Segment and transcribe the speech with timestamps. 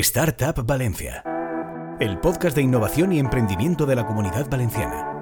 [0.00, 1.22] Startup Valencia,
[2.00, 5.14] el podcast de innovación y emprendimiento de la comunidad valenciana.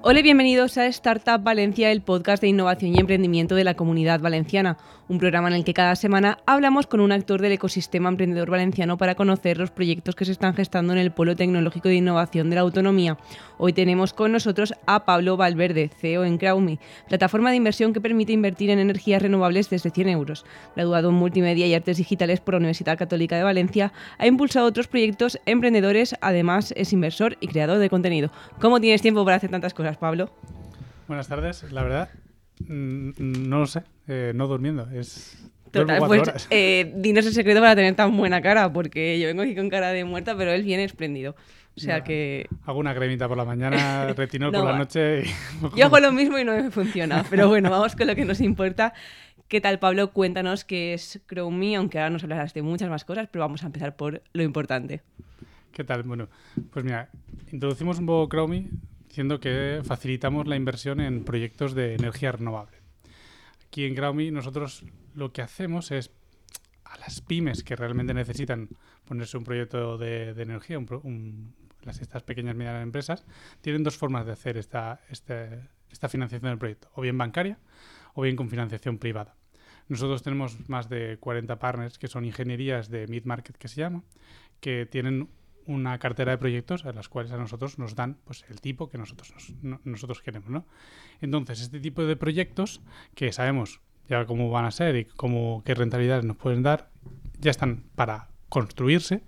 [0.00, 4.20] Hola y bienvenidos a Startup Valencia, el podcast de innovación y emprendimiento de la comunidad
[4.20, 4.78] valenciana,
[5.08, 8.96] un programa en el que cada semana hablamos con un actor del ecosistema emprendedor valenciano
[8.96, 12.56] para conocer los proyectos que se están gestando en el Polo Tecnológico de Innovación de
[12.56, 13.18] la Autonomía.
[13.58, 16.78] Hoy tenemos con nosotros a Pablo Valverde, CEO en Crowme,
[17.08, 20.44] plataforma de inversión que permite invertir en energías renovables desde 100 euros.
[20.74, 24.88] Graduado en Multimedia y Artes Digitales por la Universidad Católica de Valencia, ha impulsado otros
[24.88, 28.30] proyectos emprendedores, además es inversor y creador de contenido.
[28.60, 29.96] ¿Cómo tienes tiempo para hacer tantas cosas?
[29.96, 30.30] Pablo?
[31.06, 31.70] Buenas tardes.
[31.70, 32.08] La verdad,
[32.68, 33.82] no lo sé.
[34.08, 34.88] Eh, no durmiendo.
[34.90, 35.38] Es.
[35.70, 39.56] Total, pues eh, dinos el secreto para tener tan buena cara, porque yo vengo aquí
[39.56, 41.34] con cara de muerta, pero él viene espléndido.
[41.76, 42.46] O sea que.
[42.64, 45.24] Hago una cremita por la mañana, retinol por la noche.
[45.76, 47.24] Yo hago lo mismo y no me funciona.
[47.28, 48.94] Pero bueno, vamos con lo que nos importa.
[49.48, 50.12] ¿Qué tal, Pablo?
[50.12, 53.66] Cuéntanos qué es Chromie, aunque ahora nos hablarás de muchas más cosas, pero vamos a
[53.66, 55.02] empezar por lo importante.
[55.72, 56.04] ¿Qué tal?
[56.04, 56.28] Bueno,
[56.72, 57.10] pues mira,
[57.50, 58.70] introducimos un poco Chromie
[59.14, 62.78] diciendo que facilitamos la inversión en proyectos de energía renovable.
[63.64, 64.84] Aquí en Graume nosotros
[65.14, 66.10] lo que hacemos es
[66.82, 68.70] a las pymes que realmente necesitan
[69.04, 70.80] ponerse un proyecto de, energía,
[71.82, 73.24] las, estas pequeñas y medianas empresas,
[73.60, 75.60] tienen dos formas de hacer esta, este,
[75.92, 77.60] esta financiación del proyecto, o bien bancaria
[78.14, 79.36] o bien con financiación privada.
[79.86, 84.02] Nosotros tenemos más de 40 partners que son ingenierías de mid-market que se llama,
[84.58, 85.28] que tienen
[85.66, 88.98] una cartera de proyectos a las cuales a nosotros nos dan pues, el tipo que
[88.98, 89.32] nosotros,
[89.84, 90.50] nosotros queremos.
[90.50, 90.66] ¿no?
[91.20, 92.80] Entonces, este tipo de proyectos
[93.14, 96.90] que sabemos ya cómo van a ser y cómo, qué rentabilidades nos pueden dar,
[97.40, 99.22] ya están para construirse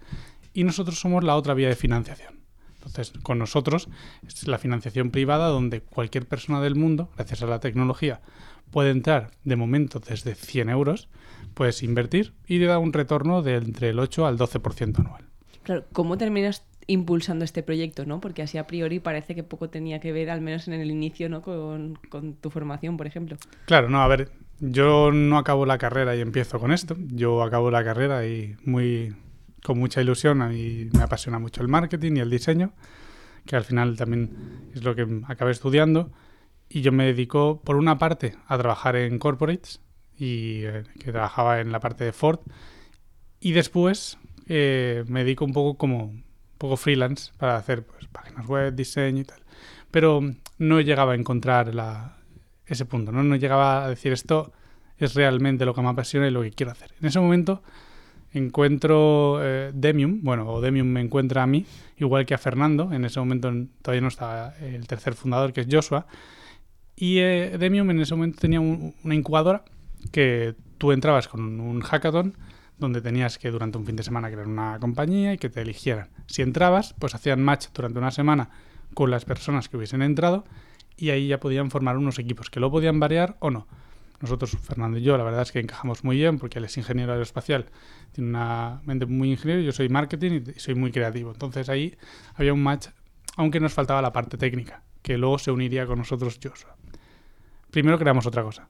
[0.52, 2.36] y nosotros somos la otra vía de financiación.
[2.76, 3.88] Entonces, con nosotros
[4.26, 8.20] es la financiación privada donde cualquier persona del mundo, gracias a la tecnología,
[8.70, 11.08] puede entrar de momento desde 100 euros,
[11.54, 15.25] puedes invertir y le da un retorno de entre el 8 al 12% anual.
[15.66, 18.20] Claro, ¿cómo terminas impulsando este proyecto, ¿no?
[18.20, 21.28] Porque así a priori parece que poco tenía que ver, al menos en el inicio,
[21.28, 21.42] ¿no?
[21.42, 21.98] Con,
[22.40, 23.36] tu formación, por ejemplo.
[23.64, 24.30] Claro, no, a ver,
[24.60, 26.94] yo no acabo la carrera y empiezo con esto.
[27.08, 29.16] Yo acabo la carrera y muy
[29.64, 32.72] con mucha ilusión y me apasiona mucho el marketing y el diseño,
[33.44, 36.12] que al final también es lo que acabé estudiando.
[36.68, 39.80] Y yo me dedico, por una parte, a trabajar en corporates
[40.16, 42.38] y eh, que trabajaba en la parte de Ford.
[43.40, 46.14] Y después eh, me dedico un poco como
[46.58, 49.40] poco freelance para hacer pues, páginas web, diseño y tal.
[49.90, 50.20] Pero
[50.58, 52.16] no llegaba a encontrar la,
[52.66, 53.22] ese punto, ¿no?
[53.22, 54.52] No llegaba a decir esto
[54.98, 56.92] es realmente lo que me apasiona y lo que quiero hacer.
[57.00, 57.62] En ese momento
[58.32, 61.64] encuentro eh, Demium, bueno, o Demium me encuentra a mí,
[61.98, 63.52] igual que a Fernando, en ese momento
[63.82, 66.06] todavía no estaba el tercer fundador, que es Joshua,
[66.96, 69.64] y eh, Demium en ese momento tenía una incubadora
[70.12, 72.34] que tú entrabas con un hackathon
[72.78, 76.08] donde tenías que durante un fin de semana crear una compañía y que te eligieran.
[76.26, 78.50] Si entrabas, pues hacían match durante una semana
[78.94, 80.44] con las personas que hubiesen entrado
[80.96, 83.66] y ahí ya podían formar unos equipos que lo podían variar o no.
[84.20, 87.12] Nosotros, Fernando y yo, la verdad es que encajamos muy bien porque él es ingeniero
[87.12, 87.66] aeroespacial,
[88.12, 91.32] tiene una mente muy ingeniero, yo soy marketing y soy muy creativo.
[91.32, 91.96] Entonces ahí
[92.34, 92.88] había un match,
[93.36, 96.76] aunque nos faltaba la parte técnica, que luego se uniría con nosotros Joshua.
[97.70, 98.68] Primero creamos otra cosa,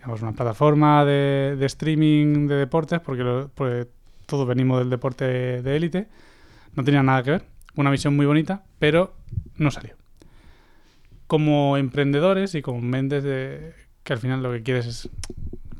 [0.00, 3.86] digamos, una plataforma de, streaming de deportes, porque, porque
[4.24, 5.26] todos venimos del deporte
[5.60, 6.08] de élite,
[6.74, 7.44] no tenía nada que ver.
[7.76, 9.14] Una visión muy bonita, pero
[9.56, 9.94] no salió.
[11.26, 15.10] Como emprendedores y como mentes de, que al final lo que quieres es,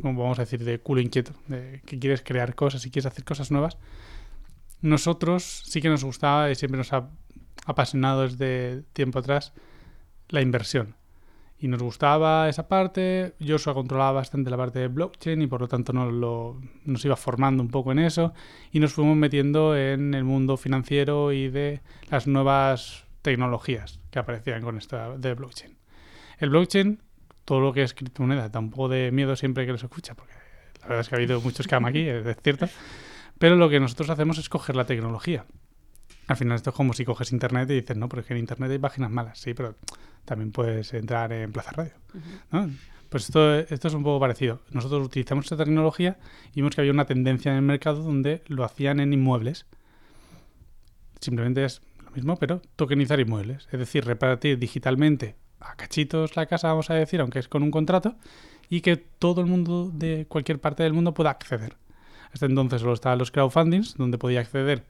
[0.03, 3.25] como vamos a decir, de culo inquieto, de que quieres crear cosas y quieres hacer
[3.25, 3.79] cosas nuevas,
[4.83, 7.09] nosotros sí que nos gustaba y siempre nos ha
[7.65, 9.55] apasionado desde tiempo atrás
[10.29, 10.95] la inversión
[11.61, 13.35] y nos gustaba esa parte.
[13.47, 17.17] Joshua controlaba bastante la parte de blockchain y por lo tanto nos, lo, nos iba
[17.17, 18.33] formando un poco en eso
[18.73, 24.63] y nos fuimos metiendo en el mundo financiero y de las nuevas tecnologías que aparecían
[24.63, 25.77] con esto de blockchain.
[26.39, 27.03] El blockchain,
[27.45, 30.33] todo lo que es criptomoneda, da un poco de miedo siempre que lo escucha, porque
[30.81, 32.67] la verdad es que ha habido muchos que aquí, es cierto.
[33.39, 35.45] Pero lo que nosotros hacemos es coger la tecnología.
[36.31, 38.39] Al final esto es como si coges internet y dices, no, pero es que en
[38.39, 39.75] internet hay páginas malas, sí, pero
[40.25, 41.91] también puedes entrar en Plaza Radio.
[43.09, 44.61] Pues esto, esto es un poco parecido.
[44.71, 46.19] Nosotros utilizamos esta tecnología
[46.53, 49.67] y vimos que había una tendencia en el mercado donde lo hacían en inmuebles.
[51.21, 53.67] Simplemente es lo mismo, pero tokenizar inmuebles.
[53.73, 57.73] Es decir, repartir digitalmente a cachitos la casa, vamos a decir, aunque es con un
[57.73, 58.15] contrato,
[58.69, 61.75] y que todo el mundo de cualquier parte del mundo pueda acceder.
[62.33, 64.85] Hasta entonces solo estaban los crowdfundings, donde podía acceder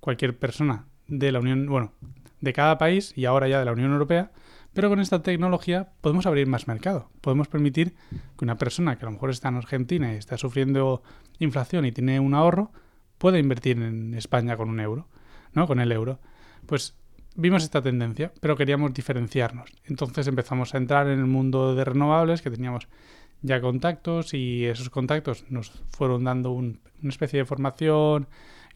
[0.00, 1.92] cualquier persona de la Unión, bueno,
[2.40, 4.30] de cada país y ahora ya de la Unión Europea,
[4.74, 7.10] Pero con esta tecnología podemos abrir más mercado.
[7.20, 7.94] Podemos permitir
[8.38, 11.02] que una persona que a lo mejor está en Argentina y está sufriendo
[11.40, 12.70] inflación y tiene un ahorro,
[13.18, 15.08] pueda invertir en España con un euro,
[15.52, 15.66] ¿no?
[15.66, 16.20] Con el euro.
[16.66, 16.94] Pues
[17.34, 19.70] vimos esta tendencia, pero queríamos diferenciarnos.
[19.84, 22.86] Entonces empezamos a entrar en el mundo de renovables, que teníamos
[23.42, 28.28] ya contactos y esos contactos nos fueron dando una especie de formación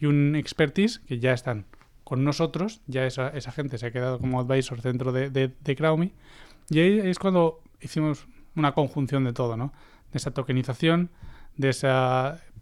[0.02, 1.64] y un expertise que ya están
[2.02, 6.10] con nosotros, ya esa, esa gente se ha quedado como advisor dentro de, de, de
[6.70, 8.26] y ahí es cuando hicimos
[8.56, 9.72] una conjunción de todo, ¿no?
[10.10, 11.10] De esa tokenización,
[11.56, 11.88] de ese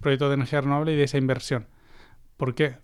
[0.00, 1.66] proyecto de energía renovable y de esa inversión.
[2.36, 2.76] ¿Por qué?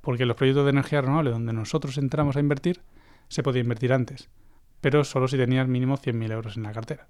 [0.00, 2.82] Porque los proyectos de energía renovable donde nosotros entramos a invertir,
[3.26, 4.28] se podía invertir antes,
[4.80, 7.08] pero solo si tenías mínimo 100.000 euros en la cartera,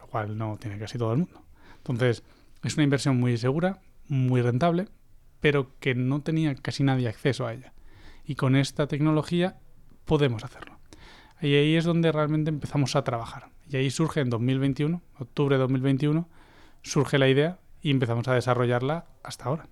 [0.00, 1.44] lo cual no tiene casi todo el mundo.
[1.76, 2.24] Entonces,
[2.64, 4.88] es una inversión muy segura, muy rentable,
[5.40, 7.72] pero que no tenía casi nadie acceso a ella.
[8.24, 9.56] Y con esta tecnología
[10.04, 10.78] podemos hacerlo.
[11.40, 13.48] Y ahí es donde realmente empezamos a trabajar.
[13.70, 16.28] Y ahí surge en 2021, octubre de 2021,
[16.82, 19.68] surge la idea y empezamos a desarrollarla hasta ahora.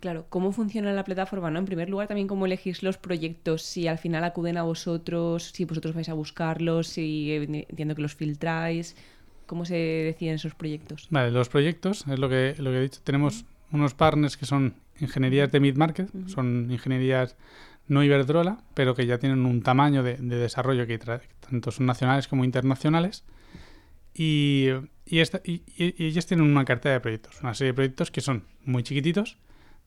[0.00, 1.50] Claro, ¿cómo funciona la plataforma?
[1.50, 1.58] ¿no?
[1.58, 5.66] En primer lugar, también cómo elegís los proyectos, si al final acuden a vosotros, si
[5.66, 8.96] vosotros vais a buscarlos, si entiendo que los filtráis,
[9.46, 11.06] ¿cómo se deciden esos proyectos?
[11.10, 14.74] Vale, los proyectos, es lo que, lo que he dicho, tenemos unos partners que son
[15.00, 17.36] ingenierías de mid-market, son ingenierías
[17.90, 22.44] no Iberdrola, pero que ya tienen un tamaño de, desarrollo que tanto son nacionales como
[22.44, 23.24] internacionales.
[24.14, 24.68] Y,
[25.04, 28.44] y, esta, y, ellos tienen una cartera de proyectos, una serie de proyectos que son
[28.64, 29.38] muy chiquititos,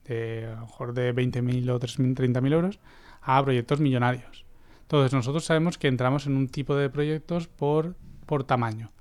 [0.06, 2.80] de a lo mejor de 20.000 o 30.000 euros,
[3.22, 4.46] a proyectos millonarios.
[4.82, 7.96] Entonces nosotros sabemos que entramos en un tipo de proyectos por,
[8.26, 8.92] por tamaño.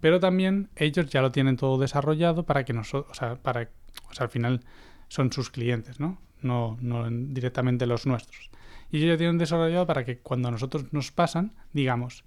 [0.00, 3.68] Pero también ellos ya lo tienen todo desarrollado para que nosotros, o sea, para,
[4.10, 4.62] o sea, al final
[5.08, 6.18] son sus clientes, ¿no?
[6.42, 8.50] No, no directamente los nuestros.
[8.90, 12.24] Y ellos ya tienen desarrollado para que cuando nosotros nos pasan, digamos,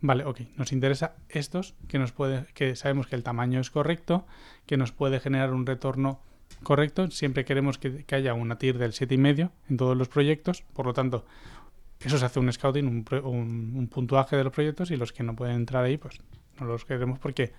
[0.00, 4.26] vale, ok, nos interesa estos, que nos puede, que sabemos que el tamaño es correcto,
[4.66, 6.20] que nos puede generar un retorno
[6.62, 7.10] correcto.
[7.10, 10.62] Siempre queremos que, haya una TIR del 7,5 en todos los proyectos.
[10.74, 11.24] Por lo tanto,
[12.00, 15.34] eso se hace un scouting, un, un, puntuaje de los proyectos y los que no
[15.34, 16.20] pueden entrar ahí, pues
[16.58, 17.52] no los queremos porque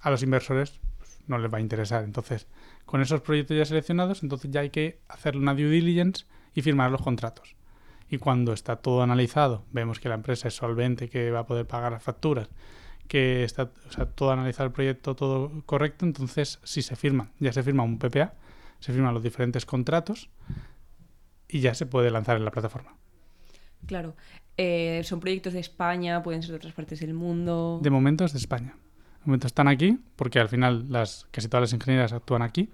[0.00, 0.80] a los inversores
[1.26, 2.04] no les va a interesar.
[2.04, 2.46] Entonces,
[2.84, 6.24] con esos proyectos ya seleccionados, entonces ya hay que hacer una due diligence
[6.54, 7.56] y firmar los contratos.
[8.08, 11.66] Y cuando está todo analizado, vemos que la empresa es solvente, que va a poder
[11.66, 12.48] pagar las facturas,
[13.08, 17.52] que está o sea, todo analizado el proyecto, todo correcto, entonces si se firma, ya
[17.52, 18.34] se firma un PPA,
[18.78, 20.30] se firman los diferentes contratos
[21.48, 22.96] y ya se puede lanzar en la plataforma.
[23.86, 24.16] Claro.
[24.56, 26.22] Eh, ¿Son proyectos de España?
[26.22, 27.78] ¿Pueden ser de otras partes del mundo?
[27.82, 28.76] De momento es de España.
[29.26, 32.70] Momento están aquí porque al final las casi todas las ingenierías actúan aquí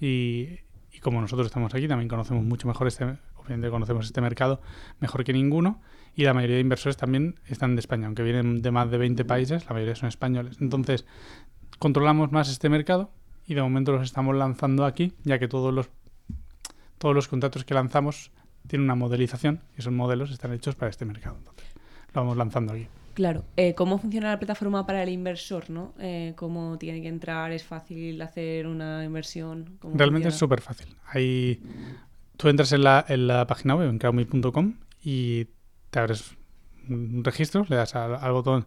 [0.00, 0.48] y,
[0.92, 3.04] y, como nosotros estamos aquí también conocemos mucho mejor este,
[3.36, 4.60] obviamente conocemos este mercado
[5.00, 5.80] mejor que ninguno
[6.14, 9.24] y la mayoría de inversores también están de España, aunque vienen de más de 20
[9.24, 10.58] países, la mayoría son españoles.
[10.60, 11.06] Entonces,
[11.78, 13.10] controlamos más este mercado
[13.46, 15.88] y de momento los estamos lanzando aquí, ya que todos los,
[16.98, 18.32] todos los contratos que lanzamos
[18.66, 21.36] tienen una modelización y esos modelos están hechos para este mercado.
[21.38, 21.68] Entonces,
[22.12, 22.86] lo vamos lanzando aquí.
[23.14, 23.44] Claro.
[23.56, 25.70] Eh, ¿Cómo funciona la plataforma para el inversor?
[25.70, 25.94] ¿no?
[25.98, 27.52] Eh, ¿Cómo tiene que entrar?
[27.52, 29.78] ¿Es fácil hacer una inversión?
[29.94, 30.94] Realmente es súper fácil.
[31.06, 31.60] Ahí,
[32.36, 35.46] tú entras en la, en la página web, en crowdme.com, y
[35.90, 36.36] te abres
[36.88, 38.66] un registro, le das al, botón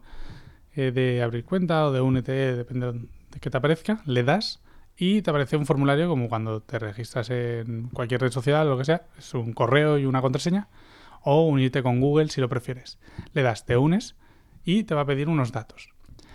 [0.75, 4.61] eh, de abrir cuenta o de únete, depende de que te aparezca, le das
[4.95, 8.85] y te aparece un formulario como cuando te registras en cualquier red social lo que
[8.85, 10.67] sea, es un correo y una contraseña,
[11.21, 12.99] o unirte con Google si lo prefieres.
[13.33, 14.15] Le das, te unes
[14.63, 15.89] y te va a pedir unos datos.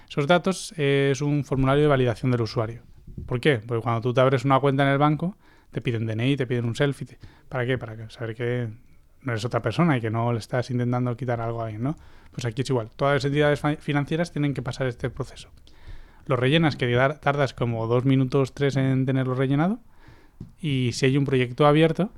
[0.08, 2.82] Esos datos es un formulario de validación del usuario.
[3.26, 3.58] ¿Por qué?
[3.58, 5.37] Porque cuando tú te abres una cuenta en el banco,
[5.70, 7.18] te piden DNI, te piden un selfie.
[7.49, 7.76] ¿Para qué?
[7.76, 8.68] Para saber que
[9.23, 11.97] no eres otra persona y que no le estás intentando quitar algo a alguien, ¿no?
[12.30, 12.90] Pues aquí es igual.
[12.97, 15.50] Todas las entidades financieras tienen que pasar este proceso.
[16.26, 19.80] Lo rellenas, que tardas como dos minutos, tres en tenerlo rellenado.
[20.61, 22.11] Y si hay un proyecto abierto,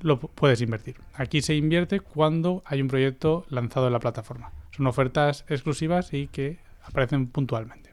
[0.00, 0.96] lo puedes invertir.
[1.14, 4.52] Aquí se invierte cuando hay un proyecto lanzado en la plataforma.
[4.70, 7.86] Son ofertas exclusivas y que aparecen puntualmente.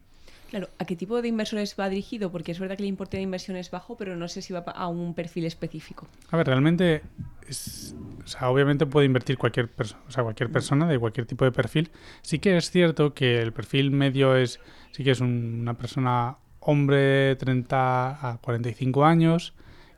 [0.54, 2.32] Claro, ¿a qué tipo de inversores va dirigido?
[2.32, 4.60] Porque es verdad que el importe de inversión es bajo, pero no sé si va
[4.60, 6.08] a un perfil específico.
[6.30, 7.02] A ver, realmente,
[7.48, 11.44] es, o sea, obviamente puede invertir cualquier, persona, o sea, cualquier persona de cualquier tipo
[11.44, 11.90] de perfil.
[12.22, 14.60] Sí que es cierto que el perfil medio es,
[14.92, 19.56] sí que es una persona hombre 30 a 45 años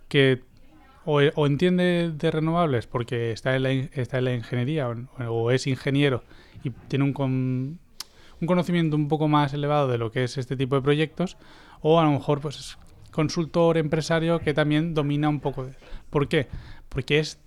[0.08, 0.42] que
[1.06, 6.24] o, entiende de renovables porque está en la, está en la ingeniería o, es ingeniero
[6.64, 7.80] y tiene un,
[8.42, 11.38] un conocimiento un poco más elevado de lo que es este tipo de proyectos,
[11.82, 12.78] o a lo mejor pues es
[13.12, 15.74] consultor empresario que también domina un poco de...
[16.10, 16.48] ¿Por qué?
[16.90, 17.40] Porque es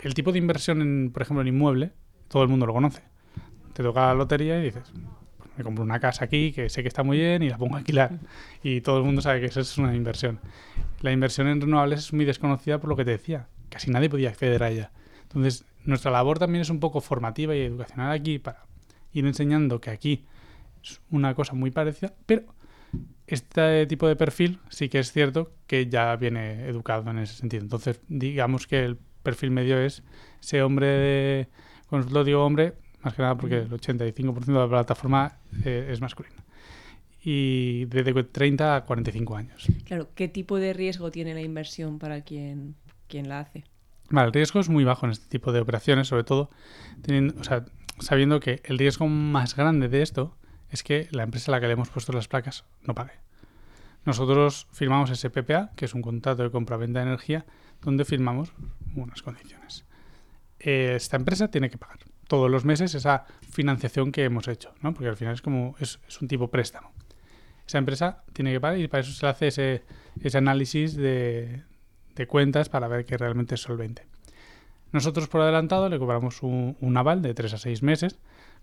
[0.00, 1.92] el tipo de inversión en, por ejemplo, en inmueble,
[2.28, 3.02] todo el mundo lo conoce.
[3.72, 4.92] te toca la lotería y dices,
[5.58, 7.78] me compro una casa aquí que sé que está muy bien y la pongo a
[7.78, 8.18] alquilar.
[8.62, 10.38] Y todo el mundo sabe que eso es una inversión.
[11.00, 13.48] La inversión en renovables es muy desconocida por lo que te decía.
[13.68, 14.92] Casi nadie podía acceder a ella.
[15.22, 18.66] Entonces, nuestra labor también es un poco formativa y educacional aquí para
[19.12, 20.26] ir enseñando que aquí
[20.82, 22.54] es una cosa muy parecida, pero
[23.26, 27.64] este tipo de perfil sí que es cierto que ya viene educado en ese sentido.
[27.64, 30.04] Entonces, digamos que el perfil medio es
[30.40, 31.48] ese hombre de...
[31.90, 36.44] Lo digo hombre, más que nada porque el 85% de la plataforma eh, es masculina.
[37.22, 39.66] Y desde 30 a 45 años.
[39.84, 42.74] Claro, ¿qué tipo de riesgo tiene la inversión para quien,
[43.08, 43.64] quien la hace?
[44.10, 46.50] Vale, el riesgo es muy bajo en este tipo de operaciones, sobre todo
[47.02, 47.66] teniendo, o sea,
[47.98, 50.36] sabiendo que el riesgo más grande de esto
[50.70, 53.12] es que la empresa a la que le hemos puesto las placas no pague.
[54.04, 57.44] Nosotros firmamos ese PPA, que es un contrato de compra-venta de energía,
[57.82, 58.52] donde firmamos
[58.94, 59.84] unas condiciones.
[60.58, 61.98] Esta empresa tiene que pagar
[62.28, 64.94] todos los meses esa financiación que hemos hecho, ¿no?
[64.94, 66.92] porque al final es como es, un tipo préstamo.
[67.66, 69.82] Esa empresa tiene que pagar y para eso se le hace
[70.22, 71.64] ese, análisis de,
[72.28, 74.06] cuentas para ver que realmente es solvente.
[74.92, 78.18] Nosotros por adelantado le cobramos un, un aval de 3 a 6 meses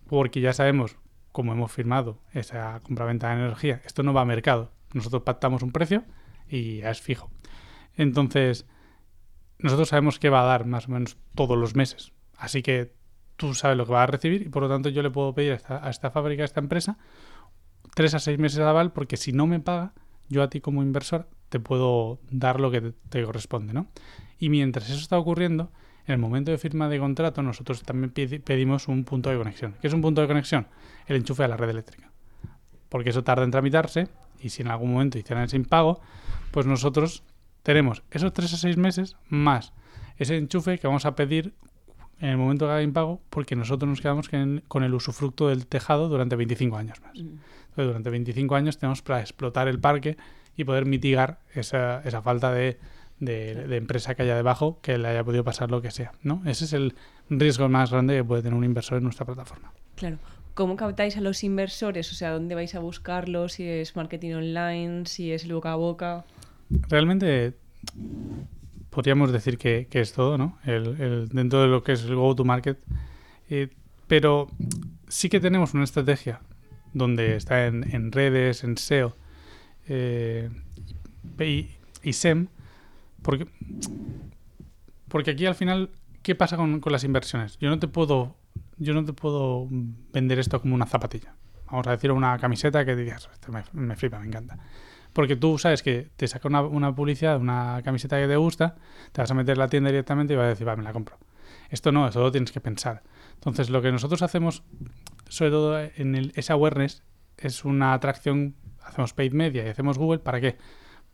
[0.07, 0.97] porque ya sabemos
[1.31, 4.71] como hemos firmado esa compraventa de energía, esto no va a mercado.
[4.93, 6.05] Nosotros pactamos un precio
[6.47, 7.29] y ya es fijo.
[7.97, 8.65] Entonces,
[9.59, 12.13] nosotros sabemos que va a dar más o menos todos los meses.
[12.37, 12.93] Así que
[13.37, 15.59] tú sabes lo que vas a recibir y por lo tanto yo le puedo pedir
[15.67, 16.97] a esta, fábrica, a esta empresa,
[17.93, 19.93] tres a seis meses de aval porque si no me paga,
[20.29, 23.87] yo a ti como inversor te puedo dar lo que te, corresponde, ¿no?
[24.39, 25.71] Y mientras eso está ocurriendo,
[26.07, 28.11] en el momento de firma de contrato nosotros también
[28.43, 29.75] pedimos un punto de conexión.
[29.79, 30.67] ¿Qué es un punto de conexión?
[31.07, 32.11] El enchufe a la red eléctrica.
[32.89, 34.07] Porque eso tarda en tramitarse
[34.39, 36.01] y si en algún momento hicieran ese impago,
[36.51, 37.23] pues nosotros
[37.63, 39.73] tenemos esos 3 a 6 meses más
[40.17, 41.53] ese enchufe que vamos a pedir
[42.19, 44.29] en el momento que haga impago porque nosotros nos quedamos
[44.67, 47.13] con el usufructo del tejado durante 25 años más.
[47.15, 47.39] Mm.
[47.69, 50.17] Entonces, durante 25 años tenemos para explotar el parque
[50.55, 52.79] y poder mitigar esa, esa falta de
[53.19, 56.11] de, empresa que haya debajo que le haya podido pasar lo que sea.
[56.23, 56.41] ¿no?
[56.45, 56.95] Ese es el
[57.29, 59.71] riesgo más grande que puede tener un inversor en nuestra plataforma.
[59.95, 60.17] Claro.
[60.53, 62.11] ¿Cómo captáis a los inversores?
[62.13, 63.53] O sea, ¿dónde vais a buscarlos?
[63.53, 66.25] Si es marketing online, si es boca a boca.
[66.69, 67.55] Realmente
[68.95, 70.57] podríamos decir que, es todo, ¿no?
[70.63, 72.79] El, dentro de lo que es el go-to-market.
[73.49, 73.67] Eh,
[74.07, 74.47] pero
[75.09, 76.39] sí que tenemos una estrategia
[76.93, 79.17] donde está en, redes, en SEO
[79.89, 80.49] eh,
[81.39, 82.47] y, SEM,
[83.21, 83.47] porque,
[85.09, 85.89] porque aquí al final,
[86.23, 87.57] ¿qué pasa con, las inversiones?
[87.59, 88.37] Yo no te puedo
[88.77, 91.33] yo no te puedo vender esto como una zapatilla.
[91.69, 94.57] Vamos a decir una camiseta que digas, esto me, flipa, me encanta.
[95.15, 98.75] Porque tú sabes que te saca una, una, publicidad, una camiseta que te gusta,
[99.11, 100.93] te vas a meter en la tienda directamente y vas a decir, va, me la
[100.93, 101.17] compro.
[101.69, 103.01] Esto no, eso lo tienes que pensar.
[103.35, 104.63] Entonces, lo que nosotros hacemos,
[105.29, 107.03] sobre todo en el, ese awareness,
[107.37, 110.57] es una atracción, hacemos paid media y hacemos Google, ¿para qué?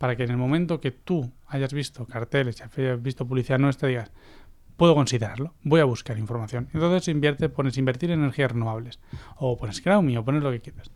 [0.01, 4.11] para que en el momento que tú hayas visto carteles hayas visto publicidad nuestra digas,
[4.75, 6.69] puedo considerarlo, voy a buscar información.
[6.73, 8.99] Entonces invierte, pones invertir en energías renovables,
[9.37, 10.89] o pones Crowme, o pones lo que quieras.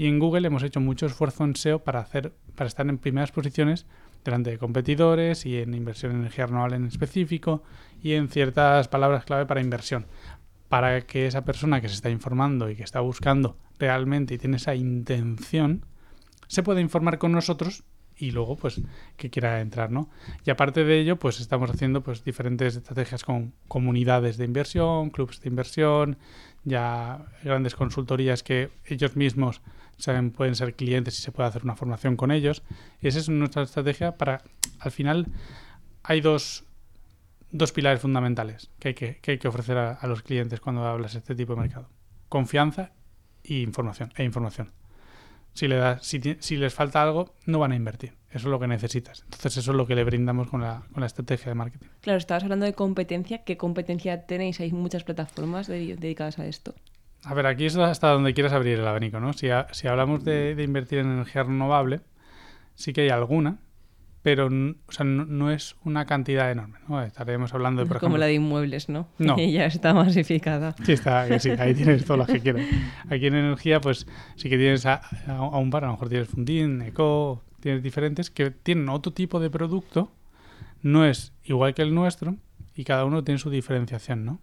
[0.00, 3.32] Y en Google hemos hecho mucho esfuerzo en SEO para, hacer, para estar en primeras
[3.32, 3.84] posiciones
[4.24, 7.62] delante de competidores y en inversión en energía renovable en específico
[8.02, 10.06] y en ciertas palabras clave para inversión.
[10.70, 14.56] Para que esa persona que se está informando y que está buscando realmente y tiene
[14.56, 15.84] esa intención,
[16.46, 17.84] se pueda informar con nosotros
[18.16, 18.80] y luego pues
[19.18, 20.08] que quiera entrar, ¿no?
[20.46, 25.40] Y aparte de ello, pues estamos haciendo pues diferentes estrategias con comunidades de inversión, clubes
[25.40, 26.16] de inversión,
[26.64, 29.62] ya grandes consultorías que ellos mismos
[29.96, 32.62] saben pueden ser clientes y se puede hacer una formación con ellos.
[33.00, 34.42] Y esa es nuestra estrategia para
[34.78, 35.26] al final
[36.02, 36.64] hay dos
[37.52, 41.14] dos pilares fundamentales que hay que, que, hay que ofrecer a, los clientes cuando hablas
[41.14, 41.88] de este tipo de mercado.
[42.28, 42.92] Confianza
[43.42, 44.72] y información, e información.
[45.52, 48.19] Si, le si, si, les falta algo, no van a invertir.
[48.30, 49.22] Eso es lo que necesitas.
[49.24, 51.88] Entonces, eso es lo que le brindamos con la, con la estrategia de marketing.
[52.00, 53.42] Claro, estabas hablando de competencia.
[53.44, 54.60] ¿Qué competencia tenéis?
[54.60, 56.74] Hay muchas plataformas dedicadas a esto.
[57.24, 59.32] A ver, aquí es hasta donde quieras abrir el abanico, ¿no?
[59.32, 62.00] Si, si hablamos de, de, invertir en energía renovable,
[62.74, 63.58] sí que hay alguna,
[64.22, 66.78] pero o sea, no, es una cantidad enorme.
[66.88, 67.02] ¿no?
[67.02, 69.08] Estaremos hablando de, por Como la de inmuebles, ¿no?
[69.18, 69.36] No.
[69.38, 70.74] ya está masificada.
[70.84, 72.66] Sí, está, sí, ahí tienes todas las que quieras.
[73.08, 74.06] Aquí en energía, pues
[74.36, 75.00] sí que tienes a,
[75.52, 79.50] un par, a lo mejor tienes Fundin, Eco, tienes diferentes que tienen otro tipo de
[79.50, 80.10] producto,
[80.82, 82.36] no es igual que el nuestro
[82.74, 84.40] y cada uno tiene su diferenciación, ¿no?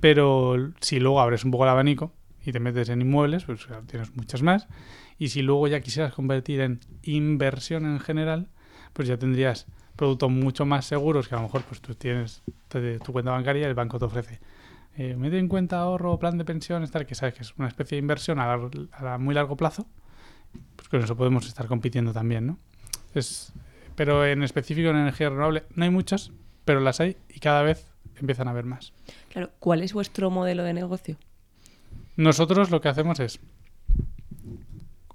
[0.00, 2.12] Pero si luego abres un poco el abanico
[2.44, 4.66] y te metes en inmuebles, pues tienes muchas más.
[5.18, 8.48] Y si luego ya quisieras convertir en inversión en general,
[8.92, 13.12] pues ya tendrías productos mucho más seguros que a lo mejor pues tú tienes tu
[13.12, 14.40] cuenta bancaria y el banco te ofrece
[14.96, 17.96] eh, mete en cuenta ahorro, plan de pensiones, tal, que sabes que es una especie
[17.96, 18.54] de inversión a,
[18.92, 19.86] a muy largo plazo,
[20.76, 22.58] pues con eso podemos estar compitiendo también, ¿no?
[23.14, 23.52] Es,
[23.94, 26.32] pero en específico en energía renovable no hay muchas,
[26.64, 27.86] pero las hay y cada vez
[28.20, 28.92] empiezan a haber más.
[29.30, 31.16] Claro, ¿cuál es vuestro modelo de negocio?
[32.16, 33.40] Nosotros lo que hacemos es,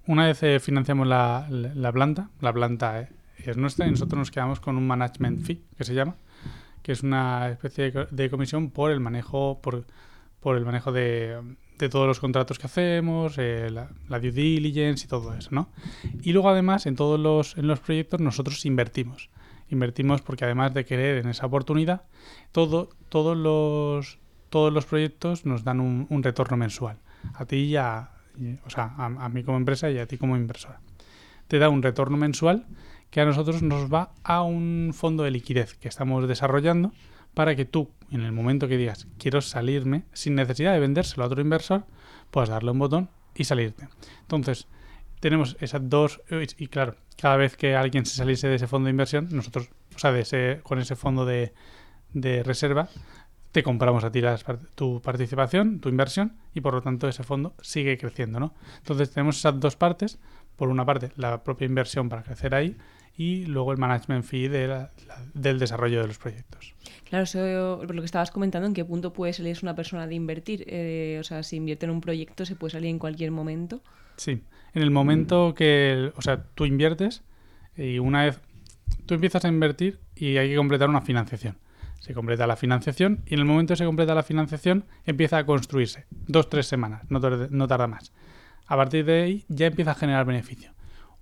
[0.05, 3.09] una vez eh, financiamos la, la- la planta, la planta eh,
[3.45, 6.15] es nuestra y nosotros nos quedamos con un management fee, que se llama,
[6.83, 9.85] que es una especie de, de comisión por el manejo, por,
[10.39, 11.39] por el manejo de,
[11.79, 15.69] de todos los contratos que hacemos, eh, la, la due diligence y todo eso, ¿no?
[16.21, 19.29] Y luego además en todos los, en los proyectos nosotros invertimos.
[19.69, 22.03] Invertimos porque además de querer en esa oportunidad,
[22.51, 24.19] todo, todos los
[24.49, 26.97] todos los proyectos nos dan un, un retorno mensual.
[27.35, 30.17] A ti y a, y- o sea, a, a mí como empresa y a ti
[30.17, 30.81] como inversora.
[31.47, 32.65] Te da un retorno mensual
[33.11, 36.91] que a nosotros nos va a un fondo de liquidez que estamos desarrollando
[37.39, 41.27] para que tú, en el momento que digas quiero salirme, sin necesidad de vendérselo a
[41.27, 41.85] otro inversor,
[42.31, 43.87] puedas darle un botón y salirte.
[44.19, 44.67] Entonces,
[45.21, 46.21] tenemos esas dos,
[46.57, 49.99] y claro, cada vez que alguien se saliese de ese fondo de inversión, nosotros, o
[49.99, 51.53] sea, de ese, con ese fondo de,
[52.11, 52.89] de reserva,
[53.53, 54.43] te compramos a ti las
[54.75, 58.53] tu participación, tu inversión, y por lo tanto ese fondo sigue creciendo, ¿no?
[58.79, 60.19] Entonces tenemos esas dos partes,
[60.57, 62.75] por una parte la propia inversión para crecer ahí,
[63.17, 66.73] y luego el management fee de la- la- del desarrollo de los proyectos.
[67.09, 70.15] Claro, eso, por lo que estabas comentando, ¿en qué punto puede salir una persona de
[70.15, 70.63] invertir?
[70.67, 73.81] Eh, o sea, si invierte en un proyecto, ¿se puede salir en cualquier momento?
[74.17, 74.41] Sí,
[74.73, 77.23] en el momento que, el- o sea, tú inviertes
[77.75, 78.39] y una vez
[79.05, 81.57] tú empiezas a invertir y hay que completar una financiación.
[81.99, 85.45] Se completa la financiación y en el momento que se completa la financiación empieza a
[85.45, 86.05] construirse.
[86.27, 88.13] Dos, tres semanas, no, no tarda más.
[88.67, 90.71] A partir de ahí ya empieza a generar beneficio.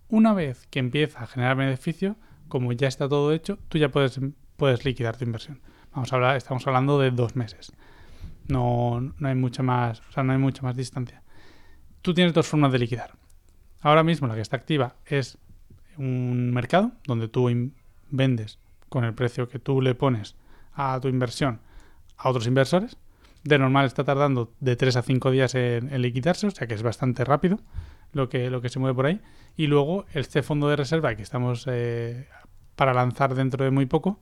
[0.09, 2.15] Una vez que empieza a generar beneficio,
[2.47, 4.19] como ya está todo hecho, tú ya puedes,
[4.55, 5.59] puedes liquidar tu inversión.
[5.91, 7.73] Vamos a hablar, estamos hablando de dos meses.
[8.47, 11.23] No, no hay mucha más, o sea, no hay mucha más distancia.
[12.01, 13.15] Tú tienes dos formas de liquidar.
[13.81, 15.37] Ahora mismo la que está activa es
[15.97, 17.49] un mercado donde tú
[18.09, 20.35] vendes con el precio que tú le pones
[20.73, 21.59] a tu inversión
[22.15, 22.97] a otros inversores.
[23.43, 26.75] De normal está tardando de 3 a 5 días en, en liquidarse, o sea que
[26.75, 27.59] es bastante rápido
[28.13, 29.21] lo que, lo que se mueve por ahí.
[29.55, 32.27] Y luego este fondo de reserva que estamos eh,
[32.75, 34.19] para lanzar dentro de muy poco,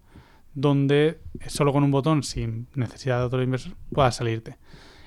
[0.53, 4.57] donde solo con un botón, sin necesidad de otro inversor, puedas salirte.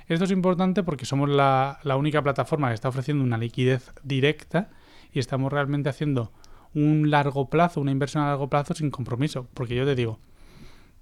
[0.07, 4.71] Esto es importante porque somos la, la única plataforma que está ofreciendo una liquidez directa
[5.13, 6.33] y estamos realmente haciendo
[6.75, 9.49] un largo plazo, una inversión a largo plazo sin compromiso.
[9.55, 10.19] Porque yo te digo,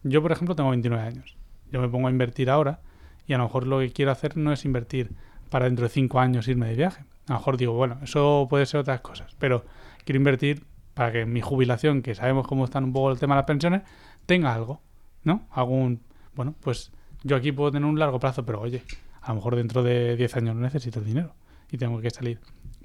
[0.03, 1.37] yo por ejemplo tengo 29 años.
[1.71, 2.81] Yo me pongo a invertir ahora
[3.27, 5.13] y a lo mejor lo que quiero hacer no es invertir
[5.51, 7.05] para dentro de 5 años irme de viaje.
[7.29, 9.65] A lo mejor digo, bueno, eso puede ser otras cosas, pero
[10.05, 13.41] quiero invertir para que mi jubilación, que sabemos cómo están un poco el tema de
[13.41, 13.83] las pensiones,
[14.27, 14.81] tenga algo,
[15.25, 15.47] ¿no?
[15.51, 16.01] Algún,
[16.35, 18.83] bueno, pues yo aquí puedo tener un largo plazo, pero oye,
[19.21, 21.35] a lo mejor dentro de 10 años no necesito el dinero
[21.71, 22.39] y tengo que salir.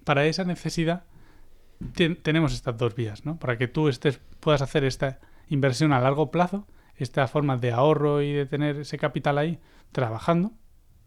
[0.03, 1.03] Para esa necesidad
[1.95, 3.37] ten- tenemos estas dos vías, ¿no?
[3.37, 8.21] Para que tú estés, puedas hacer esta inversión a largo plazo, esta forma de ahorro
[8.21, 9.59] y de tener ese capital ahí
[9.91, 10.51] trabajando,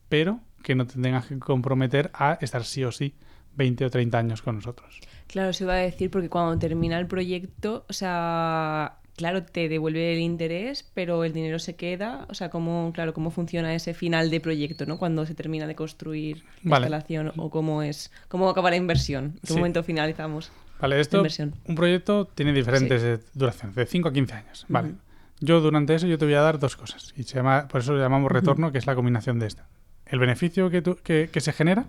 [0.09, 3.15] pero que no te tengas que comprometer a estar sí o sí
[3.55, 4.99] 20 o 30 años con nosotros.
[5.29, 10.15] Claro, se iba a decir porque cuando termina el proyecto, o sea, claro, te devuelve
[10.15, 12.27] el interés, pero el dinero se queda.
[12.29, 14.99] O sea, cómo, claro, cómo funciona ese final de proyecto, ¿no?
[14.99, 16.87] Cuando se termina de construir la Vale.
[16.87, 19.55] instalación o cómo es, cómo acaba la inversión, en qué Sí.
[19.57, 20.51] momento finalizamos.
[20.81, 21.55] Vale, esto, inversión.
[21.67, 24.67] un proyecto tiene diferentes duraciones, de 5 a 15 años.
[24.69, 24.95] Vale.
[25.41, 27.13] Yo durante eso yo te voy a dar dos cosas.
[27.17, 29.69] Y se llama, por eso lo llamamos retorno, que es la combinación de esta.
[30.15, 31.87] El beneficio que, tú- que, se genera,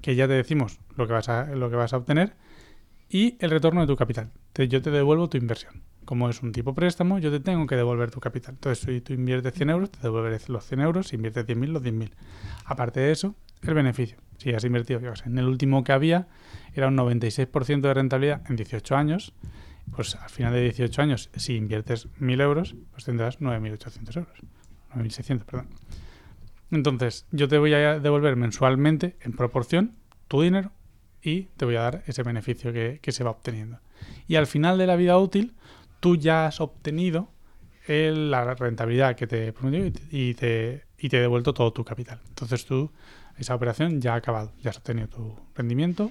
[0.00, 2.32] que ya te decimos lo que vas a, lo que vas a obtener,
[3.10, 4.30] y el retorno de tu capital.
[4.54, 5.82] Te- yo te devuelvo tu inversión.
[6.06, 8.54] Como es un tipo préstamo, yo te tengo que devolver tu capital.
[8.54, 11.08] Entonces, si tú inviertes 100 euros, te devolveré los 100 euros.
[11.08, 12.12] Si inviertes 10.000, los 10.000.
[12.64, 14.16] Aparte de eso, el beneficio.
[14.38, 16.28] Si has invertido, yo sé, en el último que había,
[16.72, 19.34] era un 96% de rentabilidad en 18 años.
[19.94, 24.38] Pues al final de 18 años, si inviertes 1.000 euros, pues tendrás 9.800 euros.
[24.94, 25.68] 9.600, perdón.
[26.70, 29.96] Entonces, yo te voy a devolver mensualmente, en proporción,
[30.28, 30.72] tu dinero
[31.22, 33.78] y te voy a dar ese beneficio que, se va obteniendo.
[34.26, 35.54] Y al final de la vida útil,
[36.00, 37.30] tú ya has obtenido
[37.86, 41.72] el- la rentabilidad que te prometió y te, y te, y te he devuelto todo
[41.72, 42.20] tu capital.
[42.28, 42.90] Entonces tú,
[43.38, 46.10] esa operación ya ha acabado, ya has obtenido tu rendimiento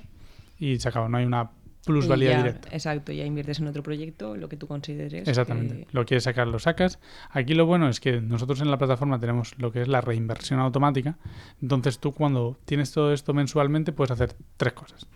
[0.58, 1.10] y se acabó.
[1.10, 1.52] No hay una
[1.86, 2.69] plusvalía ya- directa.
[2.71, 5.28] Exacto, ya inviertes en otro proyecto, lo que tú consideres.
[5.28, 5.86] Exactamente.
[5.86, 7.00] que- Lo quieres sacar, lo sacas.
[7.30, 10.60] Aquí lo bueno es que nosotros en la plataforma tenemos lo que es la reinversión
[10.60, 11.17] automática.
[11.62, 15.08] Entonces tú cuando tienes todo esto mensualmente puedes hacer tres cosas.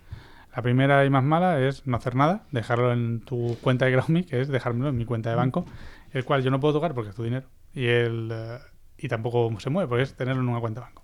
[0.56, 4.26] La primera y más mala es no hacer nada, dejarlo en tu cuenta de GrowMe,
[4.26, 5.66] que es dejármelo en mi cuenta de banco,
[6.12, 7.48] el cual yo no puedo tocar porque es tu dinero.
[7.74, 8.58] Y el, eh,
[8.98, 11.04] y tampoco se mueve, porque es tenerlo en una cuenta de banco.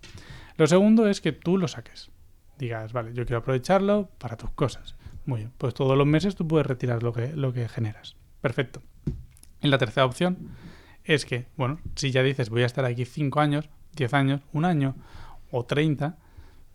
[0.57, 2.09] Lo segundo es que tú lo saques.
[2.57, 4.95] Digas, vale, yo quiero aprovecharlo para tus cosas.
[5.25, 8.15] Muy bien, pues todos los meses tú puedes retirar lo que, lo que generas.
[8.41, 8.81] Perfecto.
[9.61, 10.49] Y la tercera opción
[11.03, 14.65] es que, bueno, si ya dices voy a estar aquí 5 años, 10 años, un
[14.65, 14.95] año
[15.51, 16.17] o 30,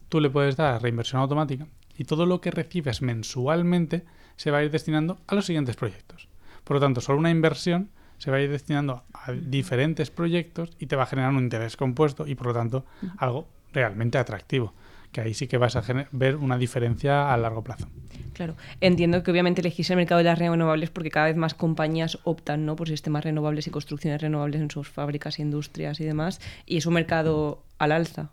[0.09, 4.05] tú le puedes dar reinversión automática y todo lo que recibes mensualmente
[4.37, 6.29] se va a ir destinando a los siguientes proyectos.
[6.65, 10.87] Por lo tanto, solo una inversión se va a ir destinando a diferentes proyectos y
[10.87, 12.85] te va a generar un interés compuesto y por lo tanto
[13.19, 14.75] algo realmente atractivo
[15.13, 15.83] que ahí sí que vas a
[16.13, 17.89] ver una diferencia a largo plazo.
[18.33, 22.19] Claro, entiendo que obviamente elegís el mercado de las renovables porque cada vez más compañías
[22.25, 22.77] optan ¿no?
[22.77, 26.95] por sistemas renovables y construcciones renovables en sus fábricas, industrias y demás, y es un
[26.95, 28.31] mercado al alza.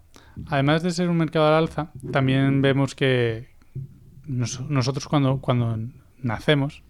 [0.48, 3.50] Además de ser un mercado al alza, también vemos que
[4.26, 5.78] nosotros cuando, cuando
[6.22, 6.84] nacemos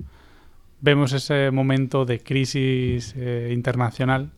[0.79, 4.31] vemos ese momento de crisis eh, internacional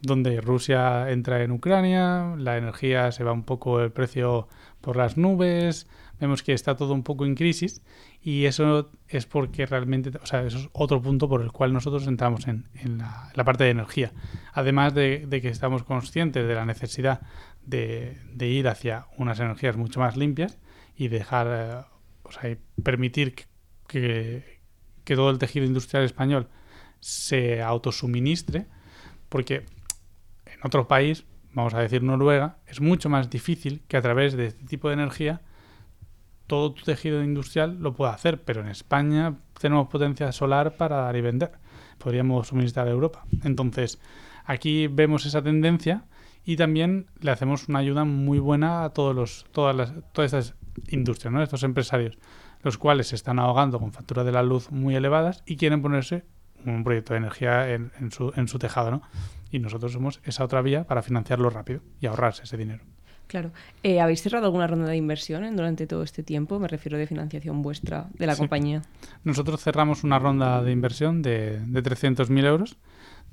[0.00, 4.48] donde Rusia entra en Ucrania, la energía se va un poco el precio
[4.80, 5.88] por las nubes,
[6.20, 7.82] vemos que está todo un poco en crisis
[8.22, 12.06] y eso es porque realmente, o sea, eso es otro punto por el cual nosotros
[12.06, 12.64] entramos en,
[12.98, 14.12] la, parte de energía.
[14.52, 17.20] Además de, que estamos conscientes de la necesidad
[17.64, 20.58] de, ir hacia unas energías mucho más limpias
[20.96, 21.84] y dejar, eh,
[22.22, 23.34] o sea, permitir
[23.86, 24.60] que,
[25.04, 26.48] que todo el tejido industrial español
[27.00, 28.66] se autosuministre,
[29.28, 29.64] porque
[30.46, 31.24] en otro país
[31.58, 34.94] vamos a decir Noruega, es mucho más difícil que a través de este tipo de
[34.94, 35.40] energía
[36.48, 41.14] todo tu tejido industrial lo pueda hacer, pero en España tenemos potencia solar para dar
[41.14, 41.52] y vender.
[41.98, 43.24] Podríamos suministrar a Europa.
[43.44, 44.00] Entonces,
[44.44, 46.06] aquí vemos esa tendencia
[46.44, 50.56] y también le hacemos una ayuda muy buena a todos los, todas, las, todas estas
[50.88, 51.40] industrias, ¿no?
[51.40, 52.18] estos empresarios,
[52.62, 56.24] los cuales se están ahogando con facturas de la luz muy elevadas y quieren ponerse
[56.66, 58.90] un proyecto de energía en, su, en su tejado.
[58.90, 59.02] ¿no?
[59.50, 62.84] y nosotros somos esa otra vía para financiarlo rápido y ahorrarse ese dinero.
[63.28, 63.52] Claro.
[63.82, 66.58] Eh, ¿Habéis cerrado alguna ronda de inversión durante todo este tiempo?
[66.58, 68.82] Me refiero de financiación vuestra de la compañía.
[69.22, 72.78] Nosotros cerramos una ronda de inversión de, de 300.000 euros,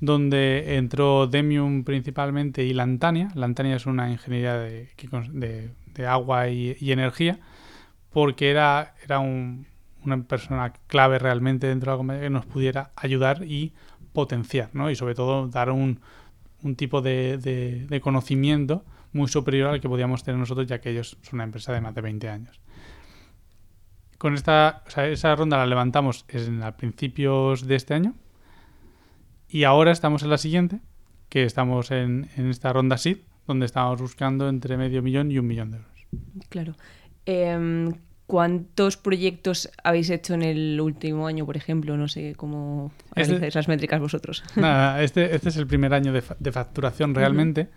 [0.00, 3.30] donde entró Demium principalmente y Lantania.
[3.34, 4.90] Lantania es una ingeniería de,
[5.94, 7.40] de, agua y, energía,
[8.10, 13.44] porque era, era una persona clave realmente dentro de la compañía que nos pudiera ayudar
[13.44, 13.72] y
[14.12, 14.90] potenciar, ¿no?
[14.90, 16.00] Y sobre todo dar un,
[16.62, 21.36] un tipo de, conocimiento muy superior al que podíamos tener nosotros, ya que ellos son
[21.36, 22.60] una empresa de más de 20 años.
[24.18, 28.14] Con esta, o sea, esa ronda la levantamos en, a principios de este año
[29.48, 30.80] y ahora estamos en la siguiente,
[31.28, 35.70] que estamos en, esta ronda SID, donde estamos buscando entre medio millón y un millón
[35.70, 36.06] de euros.
[36.48, 36.74] Claro.
[37.26, 37.90] Eh,
[38.26, 41.96] ¿Cuántos proyectos habéis hecho en el último año, por ejemplo?
[41.96, 44.42] No sé cómo este, esas métricas vosotros.
[44.56, 47.68] Nada, este, este es el primer año de, facturación realmente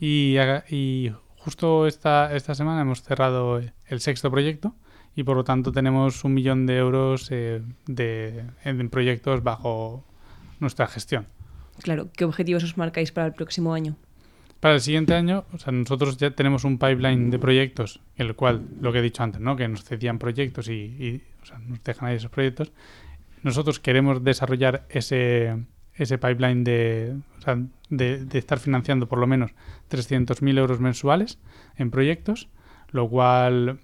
[0.00, 0.36] y,
[0.70, 4.74] y, justo esta, esta semana hemos cerrado el sexto proyecto
[5.14, 10.04] y por lo tanto tenemos un millón de euros eh, de, en proyectos bajo
[10.60, 11.26] nuestra gestión.
[11.82, 13.96] Claro, ¿qué objetivos os marcáis para el próximo año?
[14.60, 18.68] Para el siguiente año, o sea, nosotros ya tenemos un pipeline de proyectos, el cual,
[18.80, 19.56] lo que he dicho antes, ¿no?
[19.56, 22.70] que nos cedían proyectos y, o sea, nos dejan ahí esos proyectos.
[23.42, 29.52] Nosotros queremos desarrollar ese, ese pipeline de, o sea, de, estar financiando por lo menos
[29.90, 31.38] 300.000 euros mensuales
[31.76, 32.48] en proyectos,
[32.90, 33.80] lo cual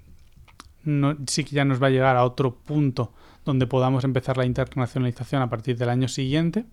[0.84, 3.14] no, sí que ya nos va a llegar a otro punto
[3.46, 6.66] donde podamos empezar la internacionalización a partir del año siguiente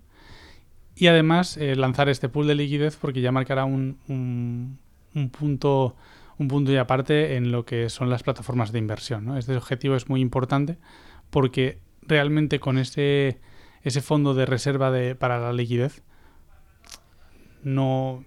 [0.96, 5.96] y además eh, lanzar este pool de liquidez porque ya marcará un, un, punto
[6.38, 9.26] un punto y aparte en lo que son las plataformas de inversión.
[9.26, 9.38] ¿no?
[9.38, 10.78] Este objetivo es muy importante
[11.30, 13.40] porque realmente con ese,
[13.82, 16.04] ese fondo de reserva de, para la liquidez
[17.64, 18.26] no,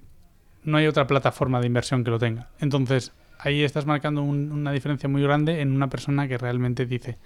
[0.64, 2.50] no hay otra plataforma de inversión que lo tenga.
[2.58, 7.18] Entonces ahí estás marcando una diferencia muy grande en una persona que realmente dice,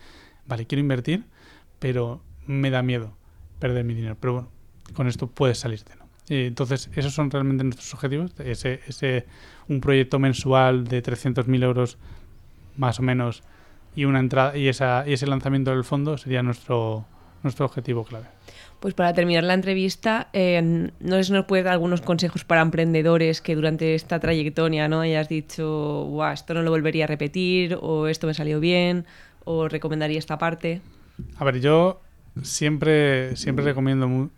[0.47, 1.25] vale, quiero invertir,
[1.79, 3.17] pero me da miedo
[3.59, 4.17] perder mi dinero.
[4.21, 4.51] Pero bueno,
[4.95, 5.95] con esto puedes salirte.
[5.97, 6.05] ¿no?
[6.29, 8.33] entonces, esos son realmente nuestros objetivos.
[8.39, 9.27] Ese, ese,
[9.69, 11.99] un proyecto mensual de 300.000 euros
[12.77, 13.43] más o menos
[13.97, 17.05] y una entrada y, esa, y ese lanzamiento del fondo sería nuestro,
[17.43, 18.27] nuestro objetivo clave.
[18.79, 22.63] Pues para terminar la entrevista, eh, no sé si nos puedes dar algunos consejos para
[22.63, 27.77] emprendedores que durante esta trayectoria no hayas dicho, Guau, esto no lo volvería a repetir,
[27.81, 29.05] o esto me salió bien,
[29.45, 30.81] o recomendaría esta parte.
[31.37, 32.01] A ver, yo
[32.43, 34.31] siempre, siempre recomiendo,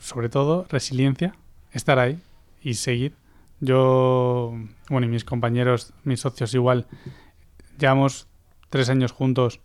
[0.00, 1.34] sobre todo, resiliencia,
[1.72, 2.20] estar ahí
[2.62, 3.14] y seguir.
[3.60, 4.54] Yo,
[4.90, 6.86] bueno, y mis compañeros, mis socios igual,
[7.78, 8.28] llevamos
[8.68, 9.60] tres años juntos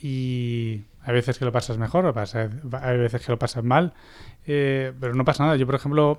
[0.00, 3.94] y hay veces que lo pasas mejor, hay veces que lo pasas mal,
[4.46, 5.56] eh, pero no pasa nada.
[5.56, 6.18] Yo, por ejemplo,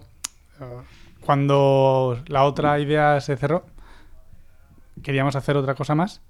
[1.22, 3.66] cuando la otra idea se cerró,
[5.02, 6.22] queríamos hacer otra cosa más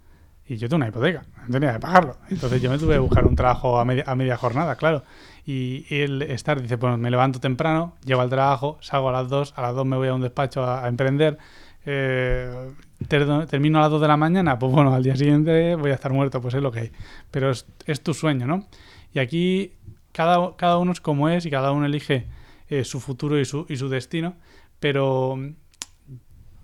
[0.49, 2.17] y yo tengo una hipoteca, tenía que pagarlo.
[2.29, 5.03] Entonces yo me tuve que buscar un trabajo a media, a media jornada, claro.
[5.45, 9.53] Y, el estar, dice, bueno, me levanto temprano, llego al trabajo, salgo a las 2,
[9.55, 11.37] a las 2 me voy a un despacho a, emprender,
[11.85, 12.71] eh,
[13.07, 16.11] termino a las 2 de la mañana, pues bueno, al día siguiente voy a estar
[16.11, 16.91] muerto, pues es lo que hay.
[17.29, 18.67] Pero es, es tu sueño, ¿no?
[19.13, 19.73] Y aquí
[20.11, 22.25] cada, cada uno es como es y cada uno elige
[22.69, 24.35] eh, su futuro y su, y su destino,
[24.79, 25.37] pero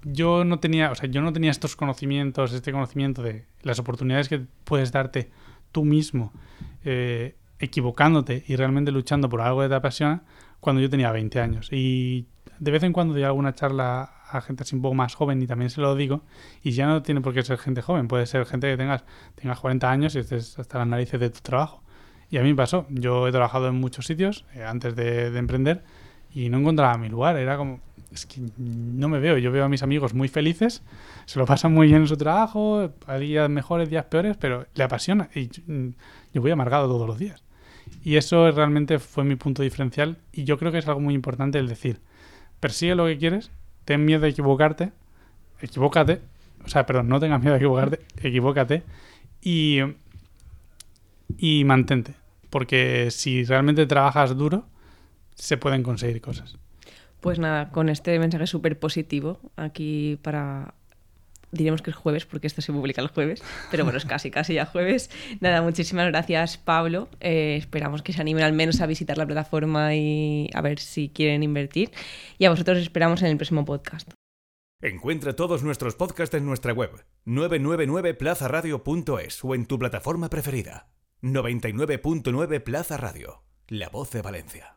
[0.05, 4.29] yo no tenía, o sea, yo no tenía estos conocimientos, este conocimiento de las oportunidades
[4.29, 5.31] que puedes darte
[5.71, 6.31] tú mismo,
[6.83, 10.23] eh, equivocándote y realmente luchando por algo que te apasiona,
[10.59, 11.69] cuando yo tenía 20 años.
[11.71, 12.27] Y
[12.59, 15.47] de vez en cuando doy alguna charla a gente así un poco más joven y
[15.47, 16.21] también se lo digo,
[16.61, 19.59] y ya no tiene por qué ser gente joven, puede ser gente que tengas, tengas
[19.59, 21.83] 40 años y estés hasta las narices de tu trabajo.
[22.29, 25.39] Y a mí me pasó, yo he trabajado en muchos sitios eh, antes de, de
[25.39, 25.83] emprender
[26.31, 27.79] y no encontraba mi lugar, era como,
[28.15, 29.37] es que no me veo.
[29.37, 30.81] Yo veo a mis amigos muy felices,
[31.25, 34.83] se lo pasan muy bien en su trabajo, hay días mejores, días peores, pero le
[34.83, 35.29] apasiona.
[35.35, 35.49] Y
[36.33, 37.43] yo voy amargado todos los días.
[38.03, 40.17] Y eso realmente fue mi punto diferencial.
[40.31, 41.99] Y yo creo que es algo muy importante el decir,
[42.59, 43.51] persigue lo que quieres,
[43.83, 44.91] ten miedo de equivocarte,
[45.61, 46.21] equivócate,
[46.63, 48.83] o sea, perdón, no tengas miedo de equivocarte, equivócate
[49.41, 49.79] y,
[51.37, 52.15] y mantente.
[52.49, 54.65] Porque si realmente trabajas duro,
[55.35, 56.57] se pueden conseguir cosas.
[57.25, 60.75] Pues nada, con este mensaje súper positivo aquí para
[61.49, 64.53] diremos que es jueves porque esto se publica el jueves, pero bueno, es casi, casi
[64.53, 65.09] ya jueves.
[65.39, 67.09] Nada, muchísimas gracias Pablo.
[67.21, 71.09] Eh, esperamos que se animen al menos a visitar la plataforma y a ver si
[71.09, 71.89] quieren invertir.
[72.37, 74.11] Y a vosotros esperamos en el próximo podcast.
[74.83, 76.91] Encuentra todos nuestros podcasts en nuestra web
[77.25, 80.89] 999plazaradio.es o en tu plataforma preferida.
[81.23, 84.74] 99.9 Plaza Radio, la voz de Valencia.